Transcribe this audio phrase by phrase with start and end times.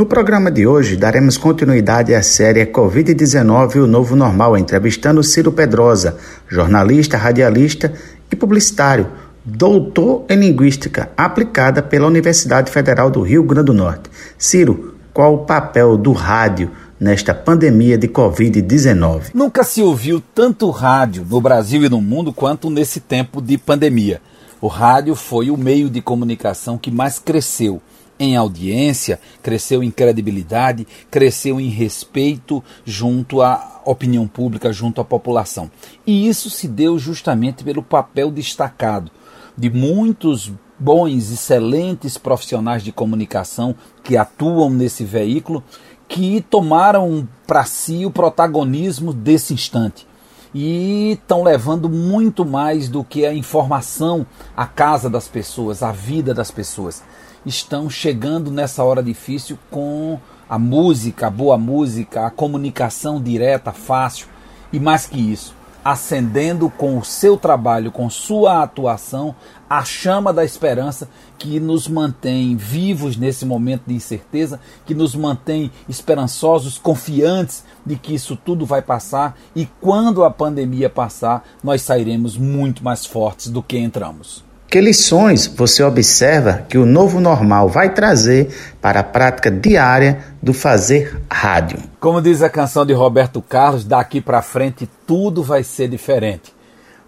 [0.00, 6.16] No programa de hoje, daremos continuidade à série Covid-19 o Novo Normal, entrevistando Ciro Pedrosa,
[6.48, 7.92] jornalista, radialista
[8.32, 9.08] e publicitário,
[9.44, 14.08] doutor em Linguística aplicada pela Universidade Federal do Rio Grande do Norte.
[14.38, 19.32] Ciro, qual o papel do rádio nesta pandemia de Covid-19?
[19.34, 24.22] Nunca se ouviu tanto rádio no Brasil e no mundo quanto nesse tempo de pandemia.
[24.62, 27.82] O rádio foi o meio de comunicação que mais cresceu
[28.20, 35.70] em audiência, cresceu em credibilidade, cresceu em respeito junto à opinião pública, junto à população.
[36.06, 39.10] E isso se deu justamente pelo papel destacado
[39.56, 45.64] de muitos bons, excelentes profissionais de comunicação que atuam nesse veículo,
[46.06, 50.09] que tomaram para si o protagonismo desse instante
[50.54, 56.34] e estão levando muito mais do que a informação à casa das pessoas, à vida
[56.34, 57.02] das pessoas.
[57.44, 60.18] Estão chegando nessa hora difícil com
[60.48, 64.26] a música, a boa música, a comunicação direta, fácil.
[64.72, 69.34] E mais que isso, acendendo com o seu trabalho, com sua atuação,
[69.68, 75.70] a chama da esperança que nos mantém vivos nesse momento de incerteza, que nos mantém
[75.88, 82.36] esperançosos, confiantes de que isso tudo vai passar e quando a pandemia passar, nós sairemos
[82.36, 84.49] muito mais fortes do que entramos.
[84.70, 90.54] Que lições você observa que o novo normal vai trazer para a prática diária do
[90.54, 91.80] fazer rádio?
[91.98, 96.54] Como diz a canção de Roberto Carlos, daqui para frente tudo vai ser diferente.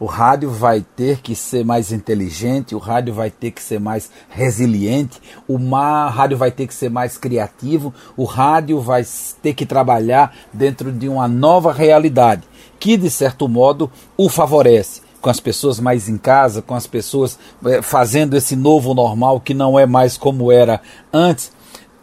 [0.01, 4.11] O rádio vai ter que ser mais inteligente, o rádio vai ter que ser mais
[4.29, 9.07] resiliente, o rádio vai ter que ser mais criativo, o rádio vai
[9.41, 12.43] ter que trabalhar dentro de uma nova realidade
[12.81, 17.39] que, de certo modo, o favorece com as pessoas mais em casa, com as pessoas
[17.65, 21.53] é, fazendo esse novo normal que não é mais como era antes.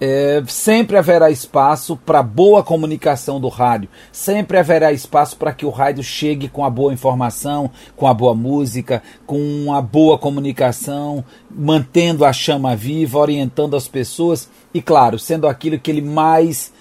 [0.02, 5.70] É, sempre haverá espaço para boa comunicação do rádio, sempre haverá espaço para que o
[5.70, 12.24] rádio chegue com a boa informação, com a boa música, com a boa comunicação, mantendo
[12.24, 16.72] a chama viva, orientando as pessoas e, claro, sendo aquilo que ele mais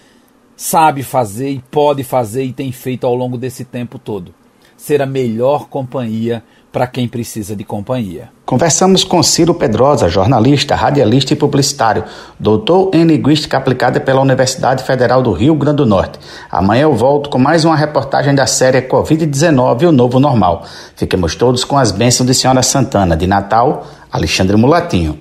[0.57, 4.38] sabe fazer e pode fazer e tem feito ao longo desse tempo todo
[4.79, 8.31] ser a melhor companhia para quem precisa de companhia.
[8.47, 12.05] Conversamos com Ciro Pedrosa, jornalista, radialista e publicitário,
[12.39, 16.19] doutor em Linguística aplicada pela Universidade Federal do Rio Grande do Norte.
[16.51, 20.65] Amanhã eu volto com mais uma reportagem da série Covid-19 o Novo Normal.
[20.95, 23.17] Fiquemos todos com as bênçãos de Senhora Santana.
[23.17, 25.19] De Natal, Alexandre Mulatinho.